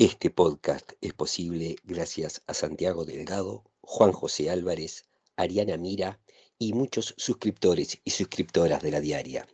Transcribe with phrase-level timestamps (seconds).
[0.00, 5.04] Este podcast es posible gracias a Santiago Delgado, Juan José Álvarez,
[5.36, 6.18] Ariana Mira
[6.58, 9.46] y muchos suscriptores y suscriptoras de la diaria.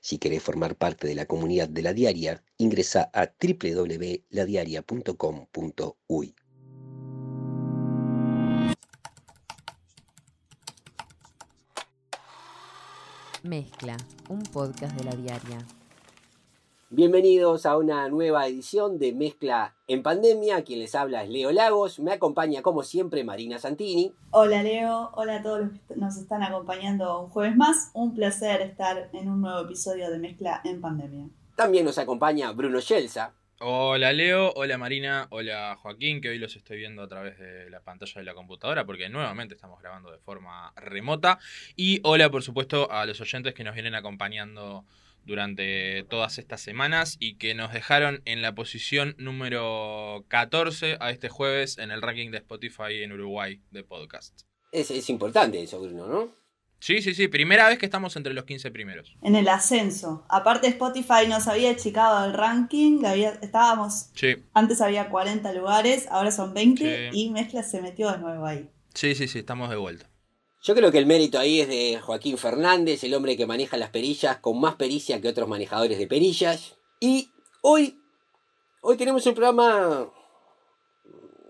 [0.00, 6.34] Si querés formar parte de la comunidad de la diaria, ingresa a www.ladiaria.com.uy.
[13.42, 13.96] Mezcla,
[14.28, 15.66] un podcast de la diaria.
[16.90, 20.64] Bienvenidos a una nueva edición de Mezcla en Pandemia.
[20.64, 22.00] Quien les habla es Leo Lagos.
[22.00, 24.14] Me acompaña, como siempre, Marina Santini.
[24.30, 27.90] Hola Leo, hola a todos los que nos están acompañando un jueves más.
[27.92, 31.28] Un placer estar en un nuevo episodio de Mezcla en Pandemia.
[31.56, 33.34] También nos acompaña Bruno Scelsa.
[33.60, 37.80] Hola Leo, hola Marina, hola Joaquín, que hoy los estoy viendo a través de la
[37.80, 41.38] pantalla de la computadora porque nuevamente estamos grabando de forma remota.
[41.76, 44.86] Y hola por supuesto a los oyentes que nos vienen acompañando
[45.28, 51.28] durante todas estas semanas y que nos dejaron en la posición número 14 a este
[51.28, 54.42] jueves en el ranking de Spotify en Uruguay de podcast.
[54.72, 56.34] Es, es importante eso, Bruno, ¿no?
[56.80, 59.16] Sí, sí, sí, primera vez que estamos entre los 15 primeros.
[59.22, 60.24] En el ascenso.
[60.28, 66.30] Aparte Spotify nos había achicado el ranking, había, estábamos, Sí, antes había 40 lugares, ahora
[66.30, 67.18] son 20 Sí.
[67.20, 68.68] y Mezcla se metió de nuevo ahí.
[68.94, 70.07] sí, sí, sí, estamos de vuelta.
[70.60, 73.90] Yo creo que el mérito ahí es de Joaquín Fernández, el hombre que maneja las
[73.90, 76.76] perillas con más pericia que otros manejadores de perillas.
[76.98, 77.30] Y
[77.62, 78.00] hoy,
[78.80, 80.12] hoy tenemos un programa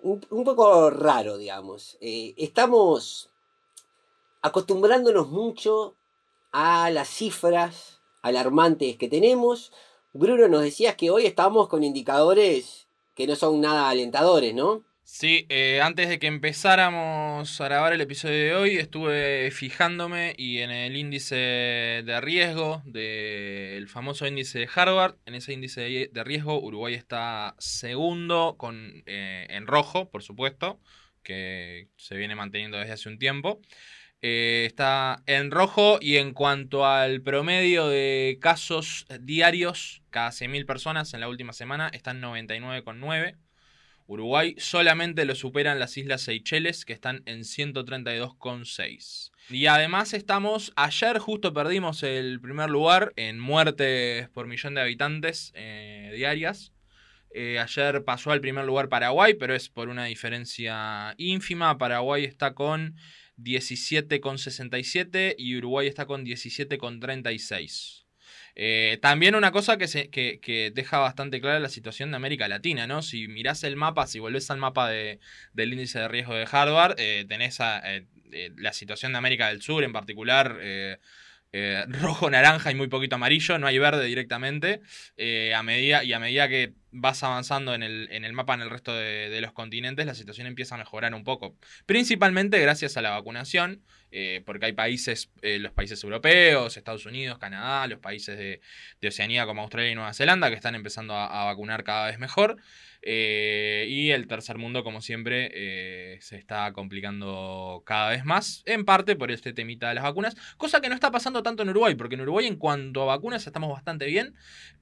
[0.03, 1.97] un, poco raro, digamos.
[2.01, 3.31] Eh, estamos
[4.43, 5.97] acostumbrándonos mucho
[6.53, 9.73] a las cifras alarmantes que tenemos.
[10.13, 14.85] Bruno, nos decías que hoy estamos con indicadores que no son nada alentadores, ¿no?
[15.11, 20.59] Sí, eh, antes de que empezáramos a grabar el episodio de hoy, estuve fijándome y
[20.59, 26.25] en el índice de riesgo del famoso índice de Harvard, en ese índice de de
[26.25, 30.79] riesgo, Uruguay está segundo con, eh, en rojo, por supuesto,
[31.23, 33.63] que se viene manteniendo desde hace un tiempo.
[34.21, 41.15] Eh, está en rojo y en cuanto al promedio de casos diarios, cada 100.000 personas
[41.15, 43.37] en la última semana, está en 99,9.
[44.09, 49.31] Uruguay solamente lo superan las Islas Seychelles, que están en 132,6.
[49.51, 55.53] Y además estamos, ayer justo perdimos el primer lugar en muertes por millón de habitantes
[55.55, 56.73] eh, diarias.
[57.35, 61.77] Eh, ayer pasó al primer lugar Paraguay, pero es por una diferencia ínfima.
[61.77, 62.97] Paraguay está con
[63.37, 68.08] 17,67 y Uruguay está con 17,36.
[68.61, 72.49] Eh, también una cosa que, se, que, que deja bastante clara la situación de América
[72.49, 73.03] Latina, ¿no?
[73.03, 75.21] Si mirás el mapa, si volvés al mapa de,
[75.53, 79.47] del índice de riesgo de Harvard, eh, tenés a, eh, eh, la situación de América
[79.47, 80.59] del Sur en particular,
[81.53, 84.83] eh, rojo, naranja y muy poquito amarillo, no hay verde directamente.
[85.17, 88.61] Eh, a medida, y a medida que vas avanzando en el, en el mapa en
[88.61, 91.57] el resto de, los continentes, la situación empieza a mejorar un poco.
[91.87, 97.87] Principalmente gracias a la vacunación, eh, porque hay países, los países europeos, Estados Unidos, Canadá,
[97.87, 98.61] los países de,
[99.07, 102.59] Oceanía como Australia y Nueva Zelanda, que están empezando a vacunar cada vez mejor.
[103.11, 108.85] Eh, y el tercer mundo, como siempre, eh, se está complicando cada vez más, en
[108.85, 111.95] parte por este temita de las vacunas, cosa que no está pasando tanto en Uruguay,
[111.95, 114.35] porque en Uruguay en cuanto a vacunas estamos bastante bien,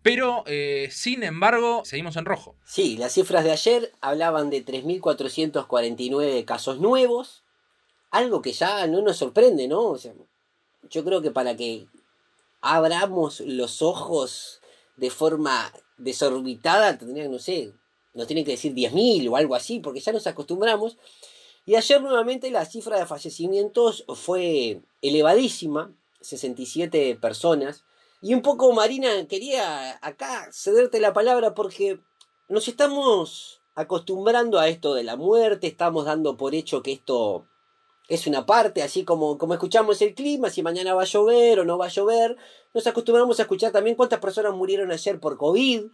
[0.03, 2.57] pero eh, sin embargo seguimos en rojo.
[2.65, 7.45] Sí, las cifras de ayer hablaban de 3.449 casos nuevos,
[8.11, 9.83] algo que ya no nos sorprende, ¿no?
[9.85, 10.15] O sea,
[10.91, 11.87] yo creo que para que
[12.61, 14.63] abramos los ojos
[14.97, 17.73] de forma desorbitada, tendrían, no sé,
[18.17, 20.97] nos tienen que decir 10.000 o algo así, porque ya nos acostumbramos.
[21.65, 27.85] Y ayer nuevamente la cifra de fallecimientos fue elevadísima, 67 personas.
[28.23, 32.01] Y un poco, Marina, quería acá cederte la palabra porque
[32.49, 37.47] nos estamos acostumbrando a esto de la muerte, estamos dando por hecho que esto
[38.09, 41.65] es una parte, así como, como escuchamos el clima, si mañana va a llover o
[41.65, 42.37] no va a llover,
[42.73, 45.87] nos acostumbramos a escuchar también cuántas personas murieron ayer por COVID.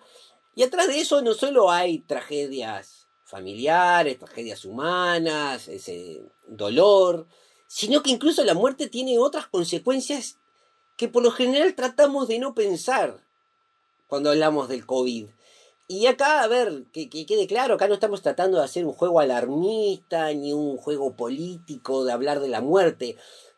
[0.54, 7.26] Y atrás de eso no solo hay tragedias familiares, tragedias humanas, ese dolor,
[7.66, 10.36] sino que incluso la muerte tiene otras consecuencias
[10.96, 13.24] que por lo general tratamos de no pensar
[14.06, 15.28] cuando hablamos del COVID.
[15.88, 18.92] Y acá, a ver, que, que, quede claro, acá no estamos tratando de hacer un
[18.92, 23.16] juego alarmista ni un juego político de hablar de la muerte,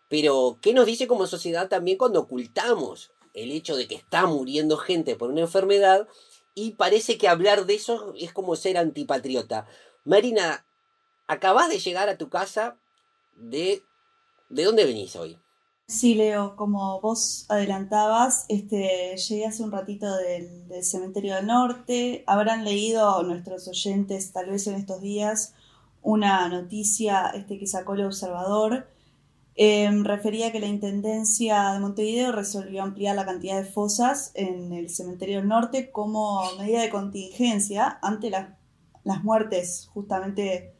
[0.08, 4.76] pero ¿qué nos dice como sociedad también cuando ocultamos el hecho de que está muriendo
[4.76, 6.06] gente por una enfermedad
[6.55, 9.67] y parece que hablar de eso es como ser antipatriota?
[10.05, 10.67] Marina,
[11.27, 12.79] acabas de llegar a tu casa
[13.37, 13.83] de...
[14.51, 15.39] ¿De dónde venís hoy?
[15.87, 22.25] Sí, Leo, como vos adelantabas, este, llegué hace un ratito del, del, Cementerio del Norte.
[22.27, 25.55] Habrán leído nuestros oyentes, tal vez en estos días,
[26.03, 28.87] una noticia este, que sacó el Observador.
[29.56, 34.91] Eh, refería que la Intendencia de Montevideo resolvió ampliar la cantidad de fosas en el
[34.91, 38.59] Cementerio del Norte como medida de contingencia ante la,
[39.05, 40.75] las muertes justamente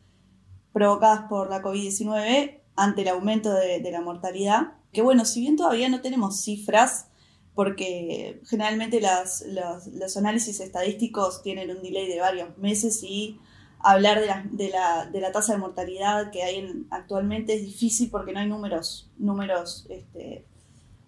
[0.73, 4.73] provocadas por la COVID-19, ante el aumento de, de la mortalidad.
[4.93, 7.07] Que bueno, si bien todavía no tenemos cifras,
[7.55, 9.45] porque generalmente los,
[9.93, 13.39] los, análisis estadísticos tienen un delay de varios meses y
[13.85, 14.21] hablar
[14.51, 19.87] de la, tasa de mortalidad que hay en, actualmente es difícil porque no hay números,
[19.89, 20.47] este,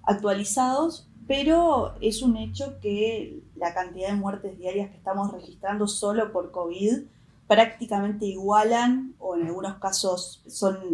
[0.03, 6.33] actualizados, pero es un hecho que la cantidad de muertes diarias que estamos registrando solo
[6.33, 7.05] por COVID
[7.49, 10.45] prácticamente igualan o en algunos casos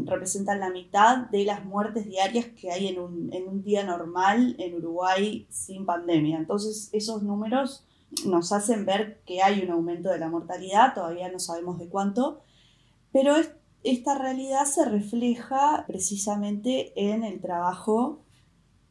[0.04, 4.54] representan la mitad de las muertes diarias que hay en un, en un día normal
[4.58, 6.38] en Uruguay sin pandemia.
[6.38, 7.86] Entonces esos números
[8.26, 12.40] nos hacen ver que hay un aumento de la mortalidad, todavía no sabemos de cuánto,
[13.12, 13.50] pero es,
[13.84, 18.20] esta realidad se refleja precisamente en el trabajo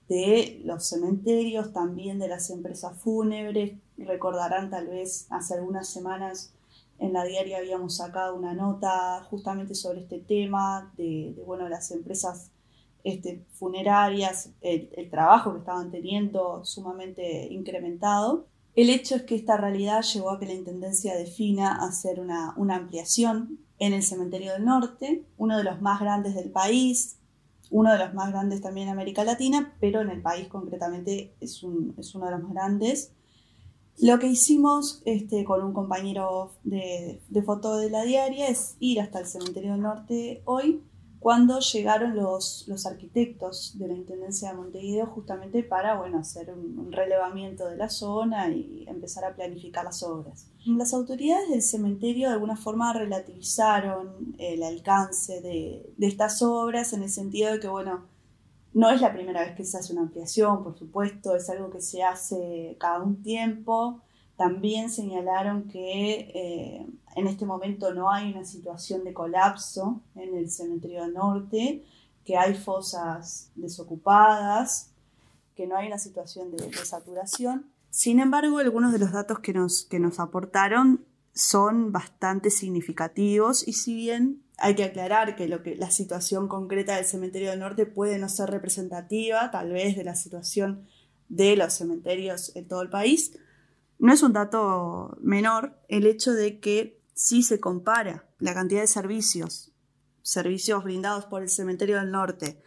[0.10, 3.74] de los cementerios, también de las empresas fúnebres.
[3.98, 6.54] Recordarán tal vez hace algunas semanas
[7.00, 11.90] en la diaria habíamos sacado una nota justamente sobre este tema, de, de bueno, las
[11.92, 12.52] empresas
[13.04, 18.46] este, funerarias, el, trabajo que estaban teniendo sumamente incrementado.
[18.76, 23.60] El hecho es que esta realidad llevó a que la Intendencia defina hacer una, ampliación
[23.80, 27.18] en el Cementerio del Norte, uno de los más grandes del país,
[27.70, 31.64] uno de los más grandes también en América Latina, pero en el país concretamente es,
[31.64, 33.12] un, es uno de los más grandes.
[34.00, 39.20] Lo que hicimos este, con un compañero de, foto de la diaria es ir hasta
[39.20, 40.82] el Cementerio del Norte hoy,
[41.22, 46.92] cuando llegaron los, los arquitectos de la Intendencia de Montevideo justamente para bueno, hacer un,
[46.92, 50.48] relevamiento de la zona y empezar a planificar las obras.
[50.66, 57.04] Las autoridades del cementerio de alguna forma relativizaron el alcance de, de estas obras en
[57.04, 58.02] el sentido de que, bueno,
[58.74, 61.82] no es la primera vez que se hace una ampliación, por supuesto, es algo que
[61.82, 64.02] se hace cada un tiempo.
[64.42, 70.50] También señalaron que eh, en este momento no hay una situación de colapso en el
[70.50, 71.86] cementerio norte,
[72.26, 74.94] que hay fosas desocupadas,
[75.56, 77.68] que no hay una situación de, de saturación.
[77.92, 81.06] Sin embargo, algunos de los datos que nos, que nos aportaron
[81.36, 86.96] son bastante significativos y si bien hay que aclarar que, lo que la situación concreta
[86.96, 90.88] del cementerio del norte puede no ser representativa, tal vez, de la situación
[91.30, 93.38] de los cementerios en todo el país.
[94.02, 98.88] No es un dato menor el hecho de que si se compara la cantidad de
[98.88, 99.72] servicios,
[100.24, 102.60] servicios brindados por el cementerio del norte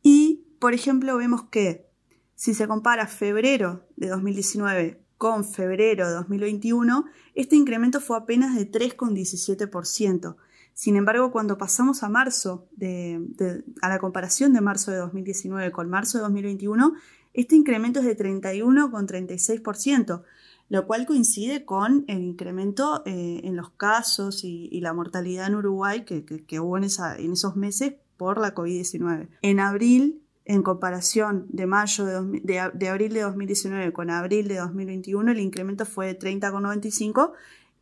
[0.02, 1.86] Y, por ejemplo, vemos que
[2.34, 7.04] si se compara febrero de 2019 con febrero de 2021,
[7.34, 10.36] este incremento fue apenas de 3,17%.
[10.72, 15.90] Sin embargo, cuando pasamos a marzo, de, a la comparación de marzo de 2019 con
[15.90, 16.94] marzo de 2021,
[17.34, 20.22] este incremento es de 31,36%,
[20.70, 26.04] lo cual coincide con el incremento eh, en los casos y, la mortalidad en Uruguay
[26.04, 29.28] que, que, hubo en, esa, en, esos meses por la COVID-19.
[29.42, 34.58] En abril, en comparación de, mayo de, de, de abril de 2019 con abril de
[34.58, 37.32] 2021, el incremento fue de 30,95%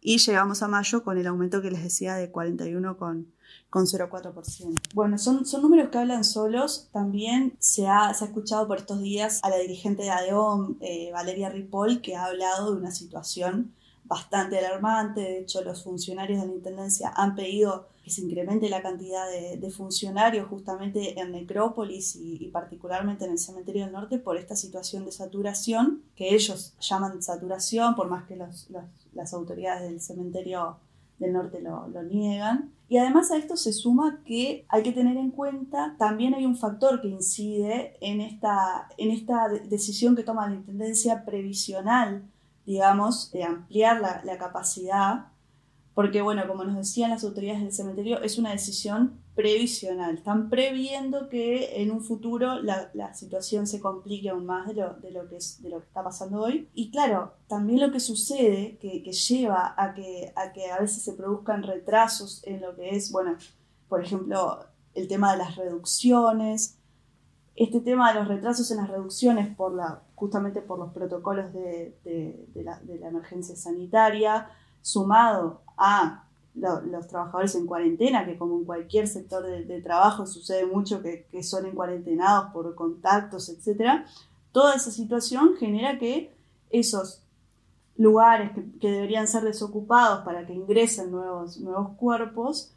[0.01, 2.33] y llegamos a mayo con el aumento que les decía de
[3.71, 4.95] 41,04%.
[4.95, 6.89] Bueno, son, son números que hablan solos.
[6.93, 11.11] También se ha, se ha escuchado por estos días a la dirigente de ADEOM, eh,
[11.13, 13.75] Valeria Ripoll, que ha hablado de una situación
[14.09, 15.21] bastante alarmante.
[15.21, 19.71] De hecho, los funcionarios de la Intendencia han pedido que se incremente la cantidad de,
[19.71, 25.13] funcionarios justamente en Necrópolis y, particularmente en el Cementerio del Norte por esta situación de
[25.13, 28.69] saturación, que ellos llaman saturación, por más que los,
[29.13, 30.79] las autoridades del Cementerio
[31.19, 32.73] del Norte lo, lo niegan.
[32.89, 36.57] Y además a esto se suma que hay que tener en cuenta, también hay un
[36.57, 42.23] factor que incide en esta, en esta decisión que toma la Intendencia previsional
[42.69, 45.29] digamos, de ampliar la, la, capacidad,
[45.99, 50.15] porque bueno, como nos decían las autoridades del cementerio, es una decisión previsional.
[50.15, 55.11] Están previendo que en un futuro la, situación se complique aún más de lo, de
[55.11, 56.69] lo, que está pasando hoy.
[56.73, 61.15] Y claro, también lo que sucede, que, lleva a que, a que a veces se
[61.15, 63.37] produzcan retrasos en lo que es, bueno,
[63.89, 66.79] por ejemplo, el tema de las reducciones,
[67.57, 71.99] este tema de los retrasos en las reducciones por la, justamente por los protocolos de,
[72.05, 74.49] de la emergencia sanitaria,
[74.81, 81.01] sumado a los trabajadores en cuarentena, que como en cualquier sector de, trabajo sucede mucho
[81.03, 84.05] que, son en cuarentenados por contactos, etc.,
[84.53, 86.35] toda esa situación genera que
[86.71, 87.23] esos
[87.97, 92.73] lugares que, deberían ser desocupados para que ingresen nuevos, nuevos cuerpos,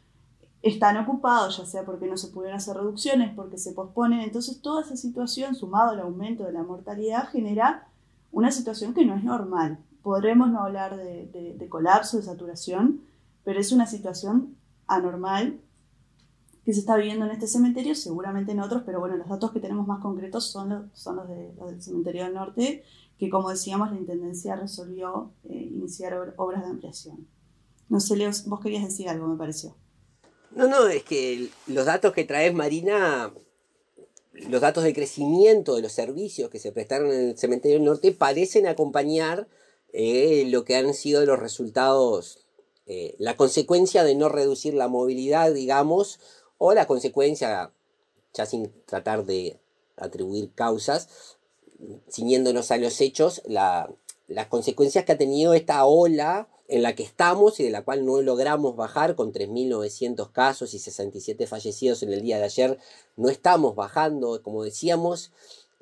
[0.62, 4.20] están ocupados, ya sea porque no se pudieron hacer reducciones, porque se posponen.
[4.20, 7.88] Entonces, toda esa situación, sumado al aumento de la mortalidad, genera
[8.30, 13.02] una situación que no es normal podremos no hablar de, colapso, de saturación,
[13.44, 14.56] pero es una situación
[14.86, 15.60] anormal
[16.64, 19.60] que se está viviendo en este cementerio, seguramente en otros, pero bueno, los datos que
[19.60, 22.84] tenemos más concretos son los, son los, del cementerio del norte,
[23.18, 27.26] que como decíamos, la Intendencia resolvió eh, iniciar obras de ampliación.
[27.88, 29.76] No sé, Leo, vos querías decir algo, me pareció.
[30.54, 33.32] No, no, es que los datos que traes, Marina,
[34.48, 38.12] los datos de crecimiento de los servicios que se prestaron en el cementerio del norte
[38.12, 39.48] parecen acompañar
[39.92, 42.46] eh, lo que han sido los resultados,
[42.86, 46.20] eh, la consecuencia de no reducir la movilidad, digamos,
[46.58, 47.72] o la consecuencia,
[48.34, 49.58] ya sin tratar de
[49.96, 51.36] atribuir causas,
[52.10, 57.60] ciñéndonos a los hechos, las consecuencias que ha tenido esta ola en la que estamos
[57.60, 62.22] y de la cual no logramos bajar con 3.900 casos y 67 fallecidos en el
[62.22, 62.78] día de ayer,
[63.16, 65.32] no estamos bajando, como decíamos,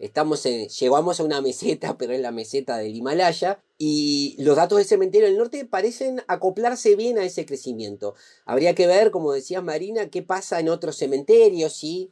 [0.00, 4.76] Estamos en, llegamos a una meseta, pero es la meseta del Himalaya, y los datos
[4.76, 8.14] del cementerio del norte parecen acoplarse bien a ese crecimiento.
[8.44, 12.10] Habría que ver, como decía Marina, qué pasa en otros cementerios, si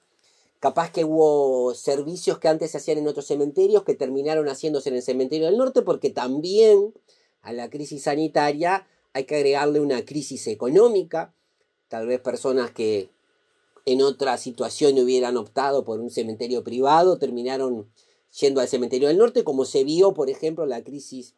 [0.60, 4.96] capaz que hubo servicios que antes se hacían en otros cementerios que terminaron haciéndose en
[4.96, 6.94] el cementerio del norte, porque también
[7.42, 11.34] a la crisis sanitaria hay que agregarle una crisis económica,
[11.88, 13.10] tal vez personas que
[13.84, 17.90] en otra situación hubieran optado por un cementerio privado, terminaron
[18.40, 21.35] yendo al cementerio del norte, como se vio, por ejemplo, la crisis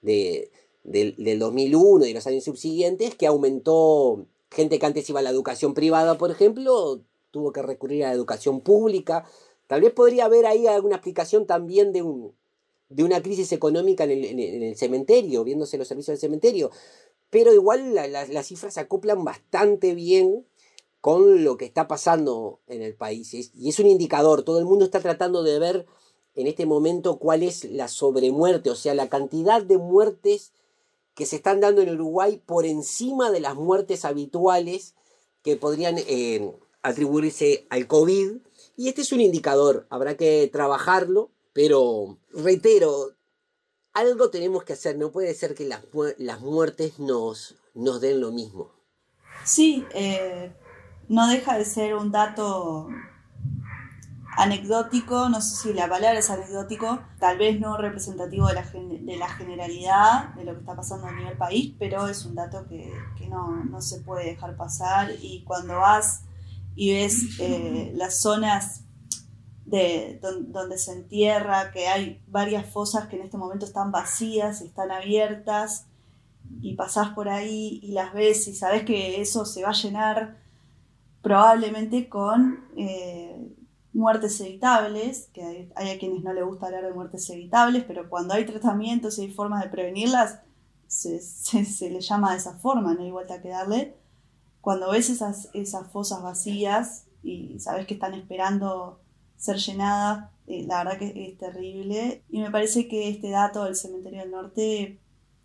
[0.00, 0.50] de,
[0.84, 5.74] del 2001 y los años subsiguientes, que aumentó gente que antes iba a la educación
[5.74, 9.24] privada, por ejemplo, tuvo que recurrir a la educación pública.
[9.66, 12.32] Tal vez podría haber ahí alguna explicación también de, un,
[12.88, 16.70] de una crisis económica en el, cementerio, viéndose los servicios del cementerio.
[17.30, 20.44] Pero igual las cifras se acoplan bastante bien
[21.00, 23.32] con lo que está pasando en el país.
[23.34, 25.86] Y es un indicador, todo el mundo está tratando de ver
[26.34, 30.52] en este momento cuál es la sobremuerte, o sea, la cantidad de muertes
[31.14, 34.94] que se están dando en Uruguay por encima de las muertes habituales
[35.42, 38.38] que podrían eh, atribuirse al COVID.
[38.76, 43.12] Y este es un indicador, habrá que trabajarlo, pero reitero,
[43.92, 48.72] algo tenemos que hacer, no puede ser que las, muertes nos, nos den lo mismo.
[49.44, 50.52] Sí, eh,
[51.08, 52.88] no deja de ser un dato
[54.36, 59.16] anecdótico, no sé si la palabra es anecdótico, tal vez no representativo de la, de
[59.16, 62.92] la generalidad de lo que está pasando a nivel país, pero es un dato que,
[63.28, 65.10] no, se puede dejar pasar.
[65.20, 66.24] Y cuando vas
[66.74, 68.84] y ves eh, las zonas
[69.64, 74.90] de, donde se entierra, que hay varias fosas que en este momento están vacías, están
[74.90, 75.86] abiertas,
[76.60, 80.36] y pasás por ahí y las ves y sabes que eso se va a llenar
[81.22, 83.54] probablemente con eh,
[83.92, 88.34] muertes evitables, que hay, a quienes no les gusta hablar de muertes evitables, pero cuando
[88.34, 90.40] hay tratamientos y hay formas de prevenirlas,
[90.86, 93.96] se, se, le llama de esa forma, no hay vuelta que darle.
[94.60, 99.00] Cuando ves esas, esas fosas vacías y sabes que están esperando
[99.36, 102.22] ser llenadas, eh, la verdad que es terrible.
[102.28, 105.00] Y me parece que este dato del Cementerio del Norte,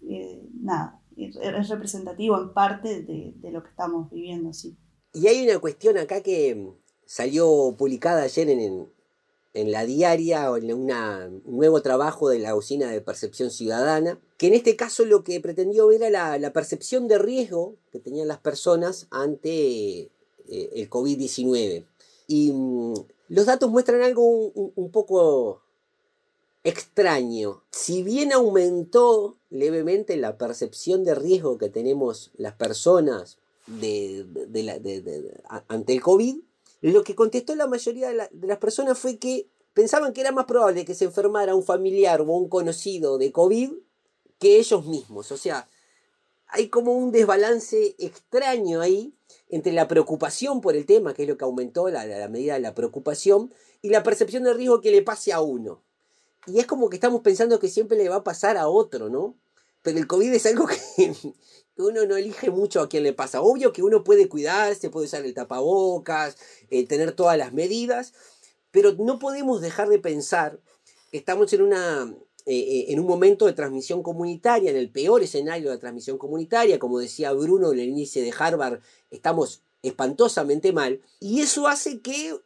[0.08, 4.78] eh, nada, es, representativo en parte de, de lo que estamos viviendo, sí.
[5.14, 6.76] Y hay una cuestión acá que
[7.08, 8.92] salió publicada ayer en,
[9.54, 14.54] la diaria o en un nuevo trabajo de la Usina de Percepción Ciudadana, que en
[14.54, 19.08] este caso lo que pretendió ver era la, percepción de riesgo que tenían las personas
[19.10, 20.10] ante eh,
[20.48, 21.86] el COVID-19.
[22.28, 22.94] Y mm,
[23.30, 25.62] los datos muestran algo un, poco
[26.64, 27.64] extraño.
[27.72, 34.24] Si bien aumentó levemente la percepción de riesgo que tenemos las personas de,
[34.54, 34.80] la,
[35.68, 36.38] ante el COVID,
[36.82, 40.86] lo que contestó la mayoría de, las personas fue que pensaban que era más probable
[40.86, 43.72] que se enfermara un familiar o un conocido de COVID
[44.40, 45.32] que ellos mismos.
[45.32, 45.68] O sea,
[46.48, 49.14] hay como un desbalance extraño ahí
[49.50, 52.60] entre la preocupación por el tema, que es lo que aumentó la, la medida de
[52.60, 55.82] la preocupación, y la percepción de riesgo que le pase a uno.
[56.48, 59.36] Y es como que estamos pensando que siempre le va a pasar a otro, ¿no?
[59.82, 60.68] Pero el COVID es algo
[60.98, 61.16] que
[61.78, 63.42] uno no elige mucho a quién le pasa.
[63.42, 66.38] Obvio que uno puede cuidarse, puede usar el tapabocas,
[66.70, 68.14] eh, tener todas las medidas,
[68.72, 70.60] pero no podemos dejar de pensar
[71.12, 72.14] que estamos en una
[72.50, 76.80] eh, eh, en un momento de transmisión comunitaria, en el peor escenario de transmisión comunitaria,
[76.80, 78.80] como decía Bruno en el inicio de Harvard,
[79.12, 82.40] estamos espantosamente mal, y eso hace que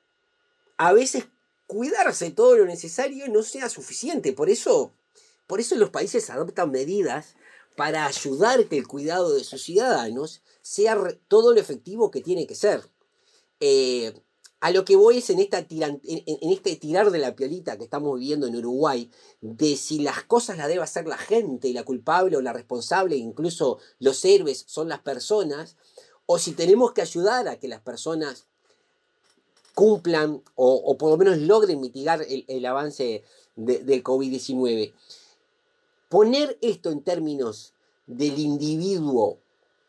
[0.77, 1.27] a veces
[1.67, 4.33] cuidarse todo lo necesario no sea suficiente.
[4.33, 4.91] Por eso,
[5.45, 7.35] por eso los países adoptan medidas
[7.75, 10.97] para ayudar que el cuidado de sus ciudadanos sea
[11.27, 12.83] todo lo efectivo que tiene que ser.
[13.59, 14.13] Eh,
[14.61, 18.55] a lo que voy es en, este tirar de la piolita que estamos viviendo en
[18.55, 19.09] Uruguay,
[19.41, 23.15] de si las cosas las debe hacer la gente y la culpable o la responsable,
[23.15, 25.77] incluso los héroes son las personas,
[26.27, 28.45] o si tenemos que ayudar a que las personas
[29.73, 33.23] cumplan o, por lo menos logren mitigar el, avance
[33.55, 34.93] del COVID-19.
[36.11, 37.73] Poner esto en términos
[38.05, 39.39] del individuo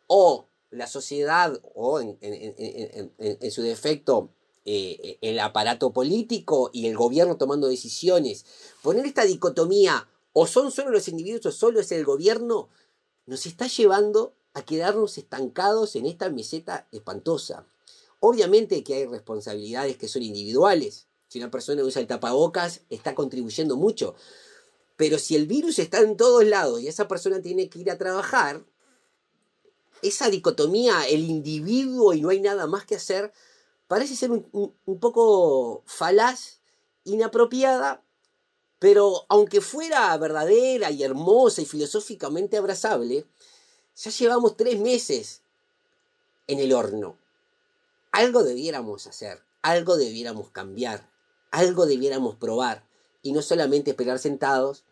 [0.07, 4.31] o la sociedad o en su defecto
[4.65, 8.47] eh, el aparato político y el gobierno tomando decisiones,
[8.83, 12.69] poner esta dicotomía, o son solo los individuos o solo es el gobierno,
[13.27, 17.67] nos está llevando a quedarnos estancados en esta meseta espantosa.
[18.21, 21.09] Obviamente que hay responsabilidades que son individuales.
[21.27, 24.15] Si una persona usa el tapabocas, está contribuyendo mucho.
[25.03, 27.99] Pero si el virus está en todos lados y esa persona tiene que ir a
[27.99, 28.65] trabajar,
[30.01, 33.33] esa dicotomía, el individuo y no hay nada más que hacer,
[33.89, 36.61] parece ser un, poco falaz,
[37.03, 38.05] inapropiada,
[38.79, 43.27] pero aunque fuera verdadera y hermosa y filosóficamente abrazable,
[43.97, 45.43] ya llevamos tres meses
[46.47, 47.17] en el horno.
[48.13, 51.11] Algo debiéramos hacer, algo debiéramos cambiar,
[51.51, 52.87] algo debiéramos probar
[53.21, 54.85] y no solamente esperar sentados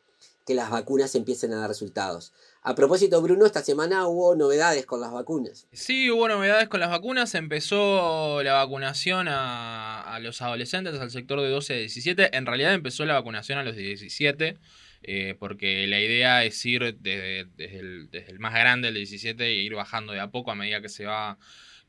[0.51, 2.33] que las vacunas empiecen a dar resultados.
[2.63, 5.69] A propósito, Bruno, esta semana hubo novedades con las vacunas.
[5.73, 7.37] Sí, hubo novedades con las vacunas.
[7.37, 12.37] Empezó la vacunación a, los adolescentes, al sector de 12 a 17.
[12.37, 14.59] En realidad empezó la vacunación a los de 17.
[15.05, 19.45] Eh, porque la idea es ir desde, el, desde, el, más grande, el de 17,
[19.45, 21.39] e ir bajando de a poco a medida que se va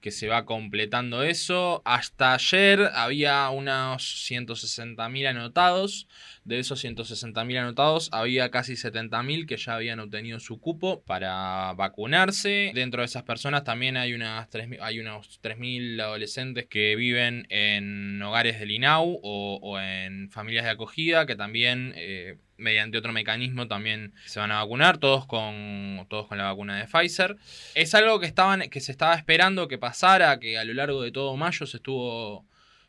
[0.01, 1.81] que se va completando eso.
[1.85, 6.07] Hasta ayer había unos 160.000 anotados.
[6.43, 12.71] De esos 160.000 anotados, había casi 70.000 que ya habían obtenido su cupo para vacunarse.
[12.73, 18.19] Dentro de esas personas también hay, unas 3, hay unos 3.000 adolescentes que viven en
[18.23, 21.93] hogares del INAU o, en familias de acogida que también...
[21.95, 26.77] Eh, mediante otro mecanismo también se van a vacunar, todos con, todos con la vacuna
[26.77, 27.35] de Pfizer.
[27.73, 31.11] Es algo que, estaban, que se estaba esperando que pasara, que a lo largo de
[31.11, 32.45] todo mayo se estuvo...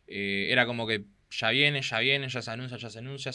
[0.06, 1.04] Eh, era como que
[1.40, 3.32] ya viene, ya viene, ya se anuncia, ya se anuncia.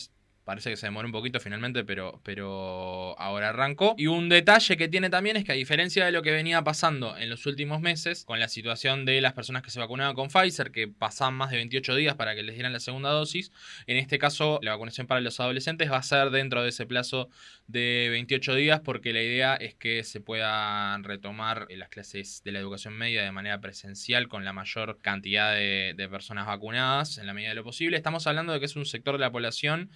[0.47, 3.95] Parece que se demoró un poquito finalmente, pero, pero ahora arrancó.
[3.97, 7.17] Y un detalle que tiene también es que a diferencia de lo que venía pasando
[7.17, 10.71] en los últimos meses, con la situación de las personas que se vacunaban con Pfizer,
[10.71, 13.51] que pasaban más de 28 días para que les dieran la segunda dosis,
[13.87, 17.27] en este caso la vacunación para los adolescentes va a ser dentro de ese plazo
[17.67, 22.59] de 28 días porque la idea es que se puedan retomar las clases de la
[22.59, 27.49] educación media de manera presencial con la mayor cantidad de, personas vacunadas en la medida
[27.49, 27.97] de lo posible.
[27.97, 29.89] Estamos hablando de que es un sector de la población,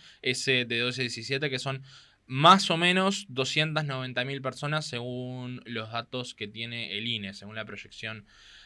[0.45, 1.83] de 12 17, que son
[2.25, 8.25] más o menos 290.000 personas según los datos que tiene el INE, según la proyección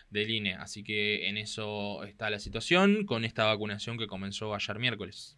[0.10, 0.54] del INE.
[0.54, 5.38] Así que en eso está la situación con esta vacunación que comenzó ayer miércoles.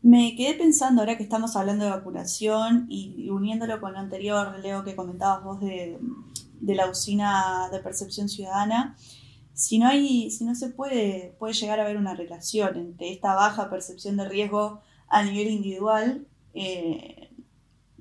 [0.00, 4.84] Me quedé pensando ahora que estamos hablando de vacunación y uniéndolo con lo anterior, Leo,
[4.84, 5.98] que comentabas vos de,
[6.60, 8.96] de la usina de percepción ciudadana,
[9.58, 13.34] si no hay, si no se puede, puede llegar a haber una relación entre esta
[13.34, 17.30] baja percepción de riesgo a nivel individual eh,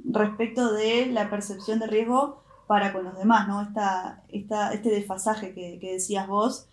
[0.04, 3.62] respecto de la percepción de riesgo para con los demás, ¿no?
[3.62, 6.68] Esta, este desfasaje que, decías vos,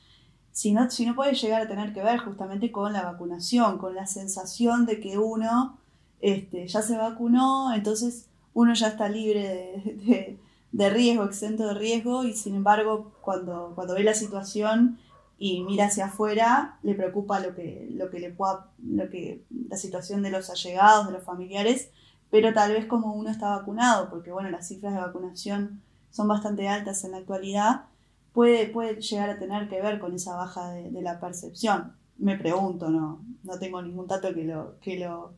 [0.51, 3.95] si no, si no puede llegar a tener que ver justamente con la vacunación, con
[3.95, 5.79] la sensación de que uno
[6.21, 9.43] este, ya se vacunó, entonces uno ya está libre
[9.85, 10.39] de,
[10.73, 14.99] de, riesgo, exento de riesgo, y sin embargo, cuando, cuando ve la situación
[15.39, 19.77] y mira hacia afuera, le preocupa lo que, lo que le pueda, lo que, la
[19.77, 21.91] situación de los allegados, de los familiares,
[22.31, 26.69] pero tal vez como uno está vacunado, porque bueno, las cifras de vacunación son bastante
[26.69, 27.87] altas en la actualidad,
[28.33, 31.97] puede, puede llegar a tener que ver con esa baja de, la percepción.
[32.19, 35.33] Me pregunto, no, no tengo ningún dato que lo, que lo,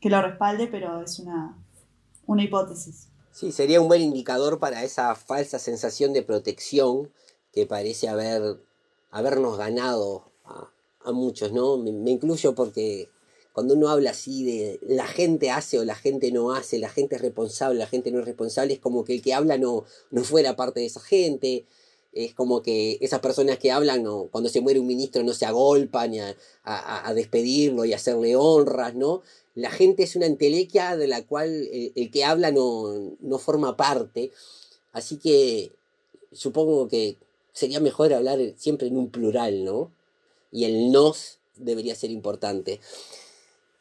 [0.00, 1.56] que lo respalde, pero es una,
[2.26, 3.08] una hipótesis.
[3.32, 7.10] Sí, sería un buen indicador para esa falsa sensación de protección
[7.52, 8.60] que parece haber,
[9.10, 11.78] habernos ganado a, muchos, ¿no?
[11.78, 13.08] Me, incluyo porque
[13.54, 17.16] cuando uno habla así de la gente hace o la gente no hace, la gente
[17.16, 20.22] es responsable, la gente no es responsable, es como que el que habla no, no
[20.22, 21.64] fuera parte de esa gente,
[22.12, 25.46] es como que esas personas que hablan, no, cuando se muere un ministro no se
[25.46, 29.22] agolpan a, a, a despedirlo y hacerle honras, ¿no?
[29.54, 33.76] La gente es una entelequia de la cual el, el que habla no, no forma
[33.76, 34.30] parte,
[34.92, 35.72] así que
[36.32, 37.16] supongo que
[37.58, 39.90] sería mejor hablar siempre en un plural, ¿no?
[40.52, 42.80] Y el nos debería ser importante.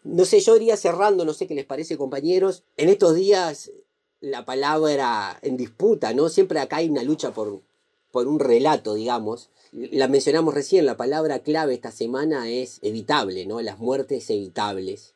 [0.03, 2.63] No sé, yo iría cerrando, no sé qué les parece, compañeros.
[2.75, 3.71] En estos días
[4.19, 6.29] la palabra en disputa, ¿no?
[6.29, 7.61] Siempre acá hay una lucha por,
[8.11, 9.49] por un relato, digamos.
[9.71, 13.61] La mencionamos recién, la palabra clave esta semana es evitable, ¿no?
[13.61, 15.13] Las muertes evitables.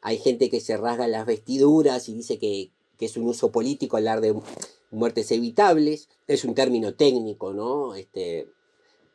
[0.00, 2.70] Hay gente que se rasga las vestiduras y dice que,
[3.00, 4.38] que es un uso político hablar de
[4.90, 6.10] muertes evitables.
[6.26, 7.94] Es un término técnico, ¿no?
[7.94, 8.46] Este,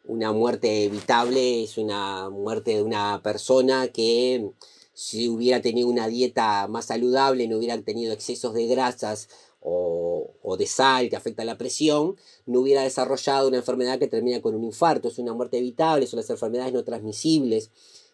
[0.06, 4.50] una muerte evitable es una muerte de una persona que
[4.94, 9.30] si hubiera tenido una dieta más saludable, no hubiera tenido excesos de grasas
[9.62, 12.16] o, de sal que afecta la presión,
[12.48, 15.10] no hubiera desarrollado una enfermedad que termina con un infarto.
[15.10, 17.70] Es una muerte evitable, son las enfermedades no transmisibles.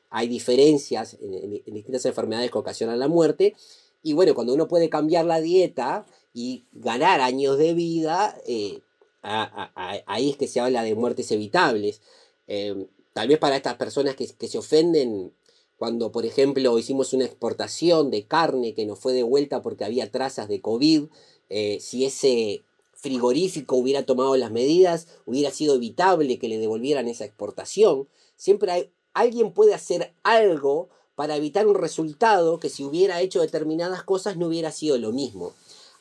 [0.10, 3.56] Hay diferencias en, en, en distintas enfermedades que ocasionan la muerte.
[4.04, 8.82] Y bueno, cuando uno puede cambiar la dieta y ganar años de vida, eh,
[9.22, 12.02] ahí es que se habla de muertes evitables.
[12.48, 15.34] Eh, tal vez para estas personas que, que se ofenden
[15.82, 20.48] cuando, por ejemplo, hicimos una exportación de carne que nos fue devuelta porque había trazas
[20.48, 21.06] de COVID,
[21.50, 22.62] eh, si ese
[22.94, 28.08] frigorífico hubiera tomado las medidas, hubiera sido evitable que le devolvieran esa exportación.
[28.36, 34.04] Siempre hay, alguien puede hacer algo para evitar un resultado que si hubiera hecho determinadas
[34.04, 35.54] cosas no hubiera sido lo mismo.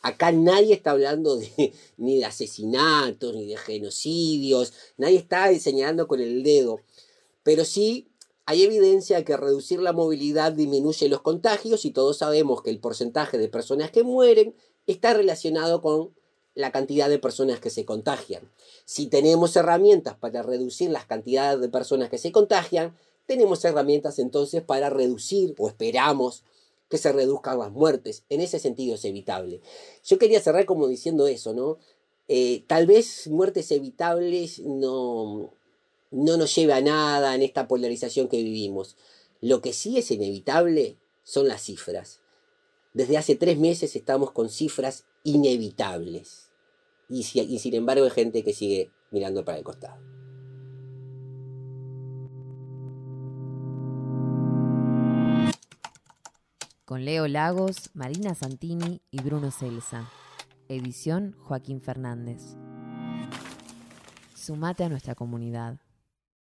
[0.02, 6.20] Acá nadie está hablando de, ni de asesinatos, ni de genocidios, nadie está señalando con
[6.20, 6.80] el dedo,
[7.42, 8.06] pero sí
[8.46, 12.80] hay evidencia de que reducir la movilidad disminuye los contagios y todos sabemos que el
[12.80, 14.54] porcentaje de personas que mueren
[14.86, 16.12] está relacionado con
[16.54, 18.50] la cantidad de personas que se contagian.
[18.84, 22.96] Si tenemos herramientas para reducir las cantidades de personas que se contagian,
[23.30, 26.42] tenemos herramientas entonces para reducir o esperamos
[26.88, 28.24] que se reduzcan las muertes.
[28.28, 29.60] En ese sentido es evitable.
[30.04, 31.78] Yo quería cerrar como diciendo eso, ¿no?
[32.26, 35.54] Eh, tal vez muertes evitables no,
[36.10, 38.96] no nos lleve a nada en esta polarización que vivimos.
[39.40, 42.22] Lo que sí es inevitable son las cifras.
[42.94, 46.50] Desde hace tres meses estamos con cifras inevitables.
[47.08, 50.19] Y, y sin embargo hay gente que sigue mirando para el costado.
[56.90, 60.10] Con Leo Lagos, Marina Santini y Bruno Celsa.
[60.68, 62.56] Edición Joaquín Fernández.
[64.34, 65.78] Sumate a nuestra comunidad.